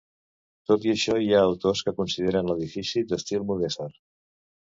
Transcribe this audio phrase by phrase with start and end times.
[0.69, 3.89] Tot i això, hi ha autors que consideren l'edifici d'estil mudèjar.